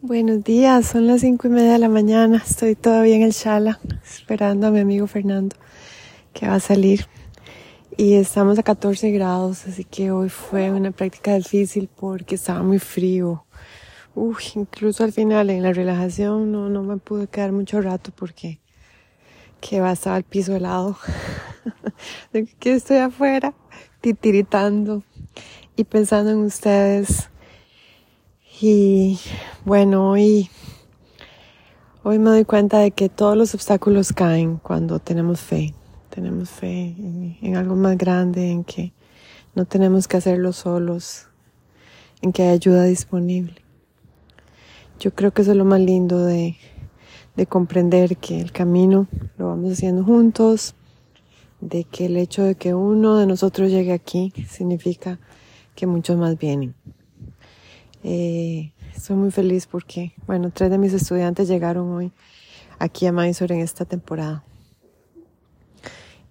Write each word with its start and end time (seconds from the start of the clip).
Buenos 0.00 0.44
días, 0.44 0.86
son 0.86 1.06
las 1.06 1.22
cinco 1.22 1.46
y 1.46 1.50
media 1.50 1.72
de 1.72 1.78
la 1.78 1.88
mañana. 1.88 2.42
Estoy 2.44 2.74
todavía 2.74 3.16
en 3.16 3.22
el 3.22 3.30
Shala, 3.30 3.80
esperando 4.04 4.66
a 4.66 4.70
mi 4.70 4.80
amigo 4.80 5.06
Fernando, 5.06 5.56
que 6.34 6.46
va 6.46 6.56
a 6.56 6.60
salir. 6.60 7.06
Y 7.96 8.14
estamos 8.14 8.58
a 8.58 8.62
14 8.62 9.10
grados, 9.12 9.66
así 9.66 9.84
que 9.84 10.10
hoy 10.10 10.28
fue 10.28 10.70
una 10.70 10.90
práctica 10.90 11.34
difícil 11.36 11.88
porque 11.88 12.34
estaba 12.34 12.62
muy 12.62 12.80
frío. 12.80 13.46
Uy, 14.14 14.42
incluso 14.56 15.04
al 15.04 15.12
final 15.12 15.48
en 15.48 15.62
la 15.62 15.72
relajación 15.72 16.52
no, 16.52 16.68
no 16.68 16.82
me 16.82 16.98
pude 16.98 17.28
quedar 17.28 17.52
mucho 17.52 17.80
rato 17.80 18.12
porque 18.14 18.60
que 19.60 19.80
va 19.80 19.90
a 19.90 19.94
estar 19.94 20.18
el 20.18 20.24
piso 20.24 20.54
helado. 20.54 20.98
que 22.60 22.74
estoy 22.74 22.98
afuera, 22.98 23.54
titiritando 24.02 25.02
y 25.76 25.84
pensando 25.84 26.30
en 26.30 26.38
ustedes 26.38 27.30
y 28.66 29.18
bueno, 29.66 30.08
hoy, 30.12 30.48
hoy 32.02 32.18
me 32.18 32.30
doy 32.30 32.44
cuenta 32.46 32.78
de 32.78 32.92
que 32.92 33.10
todos 33.10 33.36
los 33.36 33.54
obstáculos 33.54 34.14
caen 34.14 34.56
cuando 34.56 35.00
tenemos 35.00 35.40
fe. 35.40 35.74
Tenemos 36.08 36.48
fe 36.48 36.94
en, 37.42 37.56
algo 37.56 37.76
más 37.76 37.98
grande, 37.98 38.50
en 38.50 38.64
que 38.64 38.94
no 39.54 39.66
tenemos 39.66 40.08
que 40.08 40.16
hacerlo 40.16 40.54
solos, 40.54 41.26
en 42.22 42.32
que 42.32 42.44
hay 42.44 42.54
ayuda 42.54 42.84
disponible. 42.84 43.56
Yo 44.98 45.14
creo 45.14 45.34
que 45.34 45.42
eso 45.42 45.50
es 45.50 45.58
lo 45.58 45.66
más 45.66 45.80
lindo 45.80 46.24
de, 46.24 46.56
de 47.36 47.46
comprender 47.46 48.16
que 48.16 48.40
el 48.40 48.50
camino 48.50 49.08
lo 49.36 49.48
vamos 49.48 49.72
haciendo 49.72 50.04
juntos, 50.04 50.74
de 51.60 51.84
que 51.84 52.06
el 52.06 52.16
hecho 52.16 52.42
de 52.42 52.54
que 52.54 52.72
uno 52.72 53.18
de 53.18 53.26
nosotros 53.26 53.70
llegue 53.70 53.92
aquí 53.92 54.32
significa 54.48 55.18
que 55.74 55.86
muchos 55.86 56.16
más 56.16 56.38
vienen. 56.38 56.74
Eh, 58.06 58.72
estoy 58.94 59.16
muy 59.16 59.30
feliz 59.30 59.66
porque, 59.66 60.12
bueno, 60.26 60.50
tres 60.50 60.70
de 60.70 60.76
mis 60.76 60.92
estudiantes 60.92 61.48
llegaron 61.48 61.90
hoy 61.90 62.12
aquí 62.78 63.06
a 63.06 63.12
Mysore 63.12 63.54
en 63.54 63.62
esta 63.62 63.86
temporada. 63.86 64.44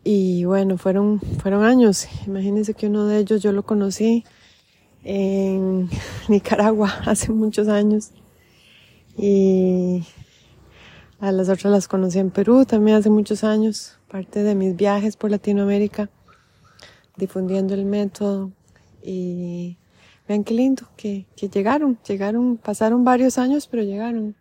Y 0.04 0.46
bueno, 0.46 0.78
fueron, 0.78 1.20
fueron 1.20 1.64
años. 1.64 2.08
Imagínense 2.28 2.76
que 2.76 2.88
uno 2.88 3.08
de 3.08 3.18
ellos 3.18 3.42
yo 3.42 3.52
lo 3.52 3.64
conocí 3.64 4.24
en 5.04 5.90
Nicaragua 6.28 6.94
hace 7.06 7.32
muchos 7.32 7.68
años. 7.68 8.12
Y 9.18 10.04
a 11.20 11.32
las 11.32 11.50
otras 11.50 11.72
las 11.72 11.88
conocí 11.88 12.20
en 12.20 12.30
Perú 12.30 12.66
también 12.66 12.98
hace 12.98 13.10
muchos 13.10 13.44
años. 13.44 13.98
Parte 14.10 14.44
de 14.44 14.54
mis 14.54 14.76
viajes 14.76 15.18
por 15.18 15.32
Latinoamérica, 15.32 16.12
difundiendo 17.18 17.74
el 17.74 17.86
método. 17.86 18.52
Y 19.02 19.78
Vean 20.28 20.44
qué 20.44 20.54
lindo 20.54 20.88
que, 20.96 21.26
que 21.36 21.50
llegaron, 21.50 21.98
llegaron, 22.08 22.58
pasaron 22.58 23.04
varios 23.04 23.38
años, 23.38 23.68
pero 23.68 23.84
llegaron. 23.84 24.36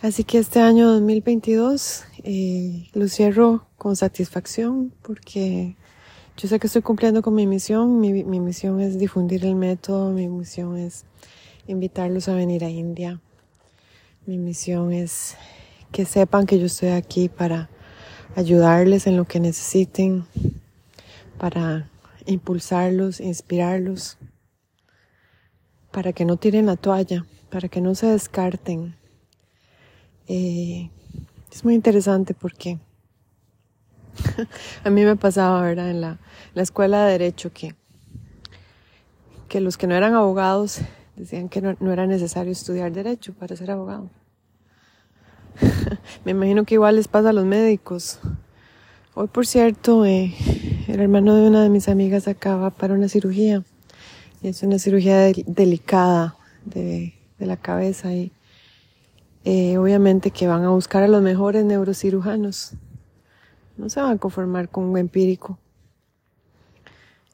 Así 0.00 0.22
que 0.22 0.38
este 0.38 0.60
año 0.60 0.92
2022 0.92 2.04
eh, 2.22 2.88
lo 2.94 3.08
cierro 3.08 3.66
con 3.76 3.96
satisfacción 3.96 4.92
porque 5.02 5.74
yo 6.36 6.48
sé 6.48 6.60
que 6.60 6.68
estoy 6.68 6.82
cumpliendo 6.82 7.20
con 7.20 7.34
mi 7.34 7.48
misión. 7.48 7.98
Mi, 7.98 8.22
mi, 8.22 8.38
misión 8.38 8.80
es 8.80 8.96
difundir 8.96 9.44
el 9.44 9.56
método, 9.56 10.12
mi 10.12 10.28
misión 10.28 10.78
es 10.78 11.04
invitarlos 11.66 12.28
a 12.28 12.34
venir 12.34 12.64
a 12.64 12.70
India. 12.70 13.20
Mi 14.24 14.38
misión 14.38 14.92
es 14.92 15.36
que 15.90 16.04
sepan 16.04 16.46
que 16.46 16.60
yo 16.60 16.66
estoy 16.66 16.90
aquí 16.90 17.28
para 17.28 17.68
ayudarles 18.36 19.08
en 19.08 19.16
lo 19.16 19.24
que 19.24 19.40
necesiten, 19.40 20.26
para 21.38 21.90
impulsarlos, 22.24 23.18
inspirarlos 23.18 24.16
para 25.98 26.12
que 26.12 26.24
no 26.24 26.36
tiren 26.36 26.66
la 26.66 26.76
toalla, 26.76 27.26
para 27.50 27.68
que 27.68 27.80
no 27.80 27.96
se 27.96 28.06
descarten. 28.06 28.94
Eh, 30.28 30.90
es 31.50 31.64
muy 31.64 31.74
interesante 31.74 32.34
porque 32.34 32.78
a 34.84 34.90
mí 34.90 35.02
me 35.02 35.16
pasaba, 35.16 35.60
¿verdad? 35.62 35.90
En 35.90 36.00
la, 36.00 36.20
escuela 36.54 37.04
de 37.04 37.10
Derecho 37.10 37.52
que, 37.52 37.74
que 39.48 39.60
los 39.60 39.76
que 39.76 39.88
no 39.88 39.96
eran 39.96 40.14
abogados 40.14 40.82
decían 41.16 41.48
que 41.48 41.62
no, 41.62 41.92
era 41.92 42.06
necesario 42.06 42.52
estudiar 42.52 42.92
Derecho 42.92 43.34
para 43.34 43.56
ser 43.56 43.72
abogado. 43.72 44.08
me 46.24 46.30
imagino 46.30 46.64
que 46.64 46.74
igual 46.74 46.94
les 46.94 47.08
pasa 47.08 47.30
a 47.30 47.32
los 47.32 47.44
médicos. 47.44 48.20
Hoy, 49.14 49.26
por 49.26 49.48
cierto, 49.48 50.06
eh, 50.06 50.32
el 50.86 51.00
hermano 51.00 51.34
de 51.34 51.48
una 51.48 51.60
de 51.60 51.70
mis 51.70 51.88
amigas 51.88 52.28
acaba 52.28 52.70
para 52.70 52.94
una 52.94 53.08
cirugía. 53.08 53.64
Es 54.42 54.62
una 54.62 54.78
cirugía 54.78 55.32
delicada 55.46 56.36
de, 56.64 57.14
la 57.40 57.56
cabeza 57.56 58.12
y 58.12 58.30
eh, 59.44 59.78
obviamente 59.78 60.30
que 60.30 60.46
van 60.46 60.64
a 60.64 60.70
buscar 60.70 61.02
a 61.02 61.08
los 61.08 61.22
mejores 61.22 61.64
neurocirujanos. 61.64 62.74
No 63.76 63.88
se 63.88 64.00
van 64.00 64.12
a 64.12 64.18
conformar 64.18 64.68
con 64.68 64.84
un 64.84 64.96
empírico. 64.96 65.58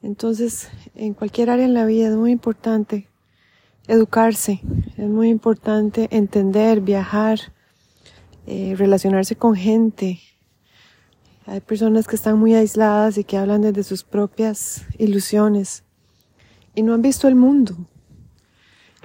Entonces, 0.03 0.69
en 0.94 1.12
cualquier 1.12 1.50
área 1.50 1.66
en 1.66 1.75
la 1.75 1.84
vida 1.84 2.09
es 2.09 2.16
muy 2.16 2.32
importante 2.32 3.09
educarse, 3.86 4.62
es 4.97 5.09
muy 5.09 5.28
importante 5.28 6.09
entender, 6.10 6.81
viajar, 6.81 7.38
eh, 8.47 8.75
relacionarse 8.78 9.36
con 9.36 9.56
gente. 9.56 10.21
Hay 11.47 11.60
personas 11.60 12.06
que 12.06 12.16
están 12.16 12.38
muy 12.38 12.54
aisladas 12.54 13.19
y 13.19 13.25
que 13.25 13.36
hablan 13.36 13.60
desde 13.60 13.82
sus 13.82 14.04
propias 14.04 14.86
ilusiones 14.98 15.84
y 16.74 16.82
no 16.82 16.94
han 16.94 17.02
visto 17.02 17.28
el 17.28 17.34
mundo. 17.34 17.76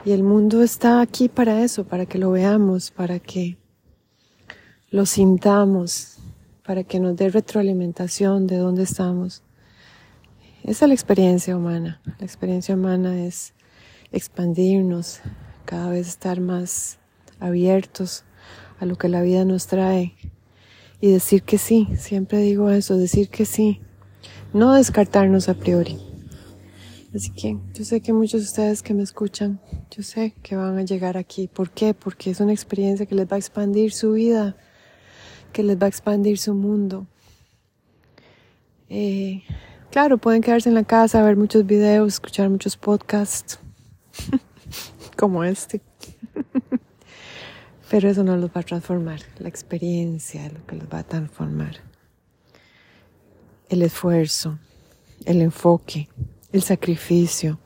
Y 0.06 0.12
el 0.12 0.24
mundo 0.24 0.64
está 0.64 1.02
aquí 1.02 1.28
para 1.28 1.62
eso, 1.62 1.84
para 1.86 2.06
que 2.06 2.18
lo 2.18 2.32
veamos, 2.32 2.92
para 2.92 3.20
que 3.20 3.58
lo 4.92 5.06
sintamos, 5.06 6.18
para 6.66 6.84
que 6.84 7.00
nos 7.00 7.16
dé 7.16 7.30
retroalimentación 7.30 8.48
de 8.48 8.58
dónde 8.58 8.84
estamos. 8.84 9.44
Esa 10.64 10.86
es 10.86 10.88
la 10.90 10.94
experiencia 10.94 11.56
humana. 11.56 12.02
La 12.18 12.26
experiencia 12.26 12.76
humana 12.76 13.26
es 13.26 13.54
expandirnos, 14.12 15.20
cada 15.66 15.90
vez 15.90 16.08
estar 16.08 16.40
más 16.40 17.00
abiertos 17.40 18.24
a 18.80 18.86
lo 18.86 18.98
que 18.98 19.10
la 19.10 19.22
vida 19.22 19.46
nos 19.46 19.68
trae 19.68 20.16
y 21.02 21.12
decir 21.12 21.44
que 21.44 21.58
sí. 21.58 21.88
Siempre 21.98 22.40
digo 22.40 22.70
eso, 22.70 22.98
decir 22.98 23.30
que 23.30 23.46
sí. 23.46 23.82
No 24.54 24.74
descartarnos 24.74 25.50
a 25.50 25.54
priori. 25.54 26.09
Así 27.14 27.32
que 27.32 27.58
yo 27.74 27.84
sé 27.84 28.02
que 28.02 28.14
muchos 28.14 28.42
de 28.42 28.46
ustedes 28.46 28.84
que 28.84 28.94
me 28.94 29.02
escuchan, 29.02 29.60
yo 29.90 30.04
sé 30.04 30.36
que 30.44 30.56
van 30.56 30.78
a 30.78 30.84
llegar 30.84 31.18
aquí. 31.18 31.48
¿Por 31.48 31.72
qué? 31.72 31.96
Porque 31.96 32.30
es 32.30 32.40
una 32.40 32.54
experiencia 32.54 33.08
que 33.08 33.16
les 33.16 33.26
va 33.26 33.36
a 33.36 33.40
expandir 33.40 33.92
su 33.94 34.12
vida, 34.12 34.56
que 35.52 35.64
les 35.64 35.78
va 35.78 35.86
a 35.86 35.90
expandir 35.90 36.38
su 36.38 36.54
mundo. 36.54 37.08
Eh, 38.90 39.44
claro, 39.90 40.20
pueden 40.20 40.42
quedarse 40.42 40.70
en 40.70 40.76
la 40.76 40.84
casa, 40.84 41.24
ver 41.24 41.36
muchos 41.36 41.66
videos, 41.66 42.14
escuchar 42.14 42.48
muchos 42.50 42.78
podcasts, 42.78 43.60
como 45.18 45.44
este. 45.44 45.82
Pero 47.90 48.08
eso 48.08 48.24
no 48.24 48.38
los 48.38 48.52
va 48.52 48.62
a 48.62 48.64
transformar. 48.64 49.22
La 49.40 49.50
experiencia 49.50 50.46
es 50.46 50.54
lo 50.54 50.64
que 50.68 50.76
los 50.76 50.88
va 50.88 51.00
a 51.00 51.04
transformar. 51.04 51.78
El 53.68 53.82
esfuerzo, 53.82 54.60
el 55.26 55.42
enfoque, 55.42 56.08
el 56.52 56.62
sacrificio 56.62 57.60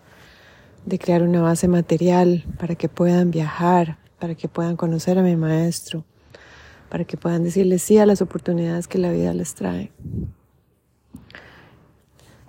de 0.85 0.99
crear 0.99 1.23
una 1.23 1.41
base 1.41 1.67
material 1.67 2.45
para 2.59 2.75
que 2.75 2.89
puedan 2.89 3.31
viajar, 3.31 3.97
para 4.19 4.35
que 4.35 4.47
puedan 4.47 4.75
conocer 4.75 5.17
a 5.17 5.23
mi 5.23 5.35
maestro, 5.35 6.03
para 6.89 7.05
que 7.05 7.17
puedan 7.17 7.44
decirle 7.44 7.79
sí 7.79 7.97
a 7.97 8.05
las 8.05 8.21
oportunidades 8.21 8.88
que 8.88 8.97
la 8.97 9.11
vida 9.11 9.33
les 9.33 9.55
trae. 9.55 9.91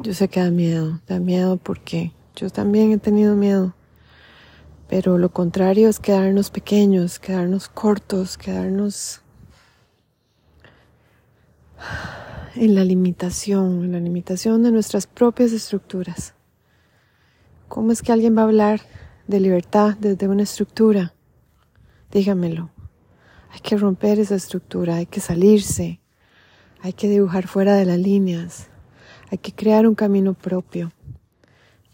Yo 0.00 0.12
sé 0.12 0.28
que 0.28 0.40
da 0.40 0.50
miedo, 0.50 1.00
da 1.06 1.20
miedo 1.20 1.56
porque 1.56 2.12
yo 2.34 2.50
también 2.50 2.90
he 2.92 2.98
tenido 2.98 3.36
miedo, 3.36 3.74
pero 4.88 5.18
lo 5.18 5.30
contrario 5.30 5.88
es 5.88 6.00
quedarnos 6.00 6.50
pequeños, 6.50 7.18
quedarnos 7.20 7.68
cortos, 7.68 8.36
quedarnos 8.36 9.22
en 12.56 12.74
la 12.74 12.84
limitación, 12.84 13.84
en 13.84 13.92
la 13.92 14.00
limitación 14.00 14.62
de 14.62 14.70
nuestras 14.70 15.06
propias 15.06 15.52
estructuras. 15.52 16.34
¿Cómo 17.68 17.92
es 17.92 18.02
que 18.02 18.12
alguien 18.12 18.36
va 18.36 18.42
a 18.42 18.44
hablar 18.44 18.80
de 19.26 19.40
libertad 19.40 19.96
desde 19.98 20.28
una 20.28 20.44
estructura? 20.44 21.14
Dígamelo. 22.12 22.70
Hay 23.50 23.60
que 23.60 23.76
romper 23.76 24.18
esa 24.18 24.34
estructura, 24.34 24.96
hay 24.96 25.06
que 25.06 25.20
salirse, 25.20 26.00
hay 26.80 26.92
que 26.92 27.08
dibujar 27.08 27.46
fuera 27.46 27.74
de 27.74 27.84
las 27.84 27.98
líneas, 27.98 28.68
hay 29.30 29.38
que 29.38 29.52
crear 29.52 29.86
un 29.86 29.94
camino 29.94 30.34
propio. 30.34 30.92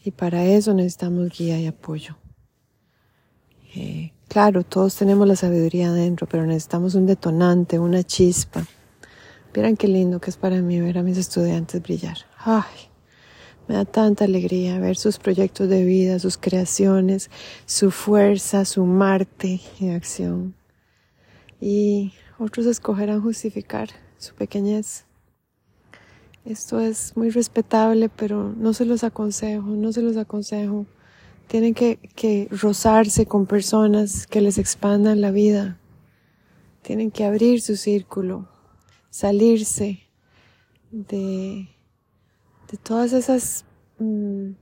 Y 0.05 0.11
para 0.11 0.45
eso 0.45 0.75
necesitamos 0.75 1.31
guía 1.37 1.59
y 1.59 1.67
apoyo. 1.67 2.17
Eh, 3.75 4.13
claro, 4.29 4.63
todos 4.65 4.97
tenemos 4.97 5.29
la 5.29 5.37
sabiduría 5.37 5.89
adentro, 5.89 6.27
pero 6.27 6.45
necesitamos 6.47 6.95
un 6.95 7.07
detonante, 7.07 7.79
una 7.79 8.03
chispa 8.03 8.67
Miren 9.55 9.77
qué 9.77 9.89
lindo 9.89 10.21
que 10.21 10.31
es 10.31 10.37
para 10.37 10.61
mí 10.61 10.81
ver 10.81 10.99
a 10.99 11.03
mis 11.03 11.19
estudiantes 11.19 11.83
brillar. 11.83 12.19
Ay, 12.39 12.89
Me 13.67 13.75
da 13.75 13.85
tanta 13.85 14.25
alegría 14.25 14.79
ver 14.79 14.97
sus 14.97 15.19
proyectos 15.19 15.69
de 15.69 15.85
vida, 15.85 16.19
sus 16.19 16.39
creaciones, 16.39 17.31
su 17.67 17.91
fuerza, 17.91 18.65
su 18.65 18.85
Marte 18.85 19.61
en 19.81 19.93
acción. 19.93 20.55
Y 21.61 22.13
otros 22.39 22.67
escogerán 22.67 23.21
justificar 23.23 23.89
su 24.19 24.35
pequeñez. 24.35 25.05
Esto 26.45 26.81
es 26.81 27.17
muy 27.17 27.31
respetable, 27.31 28.09
pero 28.09 28.53
no 28.57 28.73
se 28.73 28.85
los 28.85 29.05
aconsejo, 29.05 29.67
no 29.67 29.93
se 29.93 30.03
los 30.03 30.17
aconsejo. 30.17 30.87
Tienen 31.49 31.75
que, 31.75 31.99
que 32.15 32.49
rozarse 32.51 33.27
con 33.27 33.47
personas 33.47 34.27
que 34.27 34.41
les 34.41 34.59
expandan 34.59 35.21
la 35.21 35.33
vida. 35.33 35.79
Tienen 36.83 37.11
que 37.11 37.25
abrir 37.25 37.61
su 37.61 37.77
círculo, 37.77 38.49
salirse 39.11 40.01
de, 40.91 41.69
de 42.71 42.79
todas 42.83 43.13
esas 43.13 43.65
mm, 43.99 44.53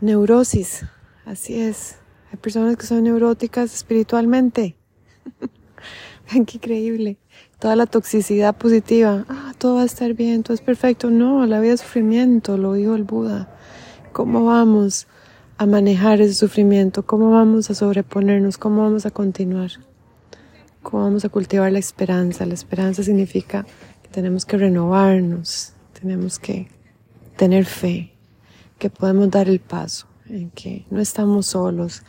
neurosis. 0.00 0.84
Así 1.24 1.60
es. 1.60 1.96
Hay 2.30 2.38
personas 2.38 2.76
que 2.76 2.86
son 2.86 3.04
neuróticas 3.04 3.74
espiritualmente. 3.74 4.76
Vean 6.30 6.44
qué 6.46 6.56
increíble. 6.56 7.18
Toda 7.58 7.76
la 7.76 7.86
toxicidad 7.86 8.56
positiva. 8.56 9.24
Ah, 9.28 9.52
todo 9.58 9.76
va 9.76 9.82
a 9.82 9.86
estar 9.86 10.14
bien, 10.14 10.42
todo 10.42 10.54
es 10.54 10.60
perfecto. 10.60 11.10
No, 11.10 11.46
la 11.46 11.60
vida 11.60 11.74
es 11.74 11.80
sufrimiento, 11.80 12.56
lo 12.56 12.74
dijo 12.74 12.94
el 12.94 13.04
Buda. 13.04 13.48
¿Cómo 14.12 14.44
vamos 14.44 15.06
a 15.56 15.66
manejar 15.66 16.20
ese 16.20 16.34
sufrimiento? 16.34 17.04
¿Cómo 17.04 17.30
vamos 17.30 17.70
a 17.70 17.74
sobreponernos? 17.74 18.58
¿Cómo 18.58 18.82
vamos 18.82 19.06
a 19.06 19.10
continuar? 19.10 19.70
¿Cómo 20.84 21.04
vamos 21.04 21.24
a 21.24 21.30
cultivar 21.30 21.72
la 21.72 21.78
esperanza? 21.78 22.44
La 22.44 22.52
esperanza 22.52 23.02
significa 23.02 23.64
que 24.02 24.08
tenemos 24.10 24.44
que 24.44 24.58
renovarnos, 24.58 25.72
tenemos 25.98 26.38
que 26.38 26.68
tener 27.38 27.64
fe, 27.64 28.12
que 28.78 28.90
podemos 28.90 29.30
dar 29.30 29.48
el 29.48 29.60
paso, 29.60 30.06
en 30.26 30.50
que 30.50 30.84
no 30.90 31.00
estamos 31.00 31.46
solos, 31.46 32.02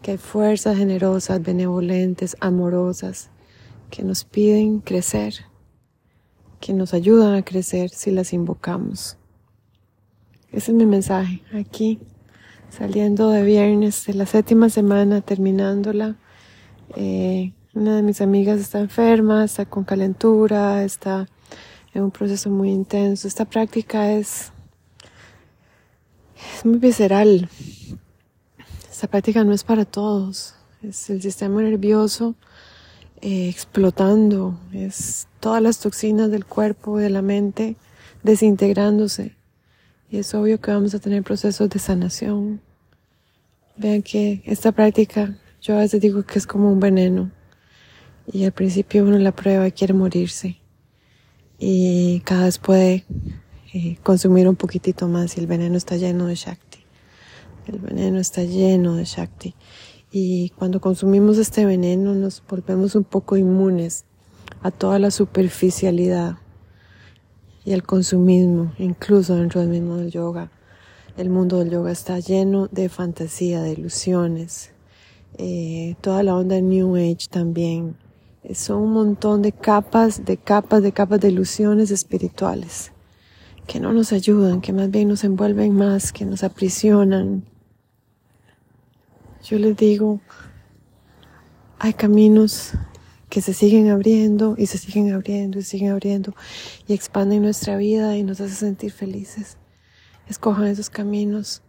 que 0.00 0.12
hay 0.12 0.16
fuerzas 0.16 0.78
generosas, 0.78 1.42
benevolentes, 1.42 2.36
amorosas, 2.38 3.30
que 3.90 4.04
nos 4.04 4.24
piden 4.24 4.78
crecer, 4.78 5.34
que 6.60 6.72
nos 6.72 6.94
ayudan 6.94 7.34
a 7.34 7.44
crecer 7.44 7.90
si 7.90 8.12
las 8.12 8.32
invocamos. 8.32 9.18
Ese 10.52 10.70
es 10.70 10.76
mi 10.76 10.86
mensaje 10.86 11.42
aquí, 11.52 11.98
saliendo 12.68 13.28
de 13.30 13.42
viernes 13.42 14.06
de 14.06 14.14
la 14.14 14.24
séptima 14.24 14.68
semana, 14.68 15.20
terminándola. 15.20 16.16
Eh, 16.94 17.54
una 17.74 17.96
de 17.96 18.02
mis 18.02 18.20
amigas 18.20 18.60
está 18.60 18.80
enferma, 18.80 19.44
está 19.44 19.64
con 19.64 19.84
calentura, 19.84 20.82
está 20.82 21.28
en 21.94 22.02
un 22.02 22.10
proceso 22.10 22.50
muy 22.50 22.70
intenso. 22.70 23.28
Esta 23.28 23.44
práctica 23.44 24.12
es, 24.12 24.52
es 26.56 26.64
muy 26.64 26.78
visceral. 26.78 27.48
Esta 28.90 29.06
práctica 29.06 29.44
no 29.44 29.52
es 29.52 29.64
para 29.64 29.84
todos. 29.84 30.54
Es 30.82 31.10
el 31.10 31.22
sistema 31.22 31.62
nervioso 31.62 32.34
eh, 33.20 33.48
explotando, 33.50 34.58
es 34.72 35.28
todas 35.40 35.62
las 35.62 35.78
toxinas 35.78 36.30
del 36.30 36.46
cuerpo 36.46 36.98
y 36.98 37.02
de 37.02 37.10
la 37.10 37.22
mente 37.22 37.76
desintegrándose. 38.22 39.36
Y 40.10 40.18
es 40.18 40.34
obvio 40.34 40.60
que 40.60 40.70
vamos 40.70 40.94
a 40.94 40.98
tener 40.98 41.22
procesos 41.22 41.68
de 41.68 41.78
sanación. 41.78 42.60
Vean 43.76 44.02
que 44.02 44.42
esta 44.44 44.72
práctica, 44.72 45.36
yo 45.60 45.74
a 45.74 45.80
veces 45.80 46.00
digo 46.00 46.24
que 46.24 46.38
es 46.38 46.46
como 46.46 46.72
un 46.72 46.80
veneno. 46.80 47.30
Y 48.32 48.44
al 48.44 48.52
principio 48.52 49.02
uno 49.02 49.18
la 49.18 49.32
prueba 49.32 49.66
y 49.66 49.72
quiere 49.72 49.94
morirse. 49.94 50.58
Y 51.58 52.20
cada 52.20 52.44
vez 52.44 52.58
puede 52.58 53.04
eh, 53.72 53.98
consumir 54.02 54.48
un 54.48 54.56
poquitito 54.56 55.08
más 55.08 55.36
y 55.36 55.40
el 55.40 55.46
veneno 55.46 55.76
está 55.76 55.96
lleno 55.96 56.26
de 56.26 56.34
Shakti. 56.34 56.78
El 57.66 57.78
veneno 57.78 58.18
está 58.18 58.42
lleno 58.44 58.96
de 58.96 59.04
Shakti. 59.04 59.54
Y 60.12 60.50
cuando 60.50 60.80
consumimos 60.80 61.38
este 61.38 61.64
veneno 61.66 62.14
nos 62.14 62.42
volvemos 62.48 62.94
un 62.94 63.04
poco 63.04 63.36
inmunes 63.36 64.04
a 64.62 64.70
toda 64.70 64.98
la 64.98 65.10
superficialidad 65.10 66.36
y 67.64 67.72
el 67.72 67.82
consumismo, 67.82 68.72
incluso 68.78 69.36
dentro 69.36 69.60
del 69.60 69.70
mismo 69.70 69.96
del 69.96 70.10
yoga. 70.10 70.50
El 71.16 71.30
mundo 71.30 71.58
del 71.58 71.70
yoga 71.70 71.92
está 71.92 72.18
lleno 72.18 72.68
de 72.68 72.88
fantasía, 72.88 73.62
de 73.62 73.72
ilusiones. 73.72 74.72
Eh, 75.38 75.96
toda 76.00 76.22
la 76.22 76.34
onda 76.34 76.60
New 76.60 76.96
Age 76.96 77.28
también. 77.30 77.96
Son 78.54 78.82
un 78.82 78.92
montón 78.92 79.42
de 79.42 79.52
capas, 79.52 80.24
de 80.24 80.36
capas, 80.36 80.82
de 80.82 80.92
capas 80.92 81.20
de 81.20 81.28
ilusiones 81.28 81.90
espirituales 81.90 82.92
que 83.70 83.78
no 83.78 83.92
nos 83.92 84.12
ayudan, 84.12 84.60
que 84.60 84.72
más 84.72 84.90
bien 84.90 85.06
nos 85.06 85.22
envuelven 85.22 85.76
más, 85.76 86.12
que 86.12 86.24
nos 86.24 86.42
aprisionan. 86.42 87.44
Yo 89.44 89.60
les 89.60 89.76
digo, 89.76 90.20
hay 91.78 91.92
caminos 91.92 92.72
que 93.28 93.40
se 93.40 93.54
siguen 93.54 93.88
abriendo 93.88 94.56
y 94.58 94.66
se 94.66 94.76
siguen 94.76 95.12
abriendo 95.12 95.60
y 95.60 95.62
siguen 95.62 95.92
abriendo 95.92 96.34
y 96.88 96.94
expanden 96.94 97.42
nuestra 97.42 97.76
vida 97.76 98.16
y 98.16 98.24
nos 98.24 98.40
hacen 98.40 98.56
sentir 98.56 98.90
felices. 98.90 99.56
Escojan 100.28 100.66
esos 100.66 100.90
caminos. 100.90 101.62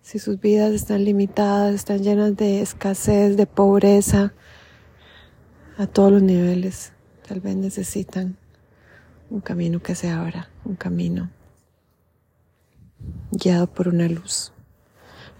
Si 0.00 0.20
sus 0.20 0.40
vidas 0.40 0.72
están 0.72 1.04
limitadas, 1.04 1.74
están 1.74 2.04
llenas 2.04 2.36
de 2.36 2.62
escasez, 2.62 3.36
de 3.36 3.46
pobreza, 3.46 4.32
a 5.78 5.86
todos 5.86 6.10
los 6.10 6.22
niveles, 6.22 6.92
tal 7.26 7.40
vez 7.40 7.54
necesitan 7.54 8.36
un 9.30 9.40
camino 9.40 9.80
que 9.80 9.94
se 9.94 10.10
abra, 10.10 10.50
un 10.64 10.74
camino 10.74 11.30
guiado 13.30 13.68
por 13.68 13.86
una 13.86 14.08
luz, 14.08 14.52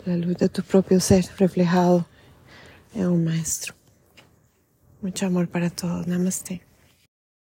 la 0.06 0.16
luz 0.16 0.36
de 0.36 0.48
tu 0.48 0.62
propio 0.62 1.00
ser 1.00 1.26
reflejado 1.38 2.06
en 2.94 3.08
un 3.08 3.24
maestro. 3.24 3.74
Mucho 5.02 5.26
amor 5.26 5.48
para 5.48 5.70
todos. 5.70 6.06
Namaste. 6.06 6.67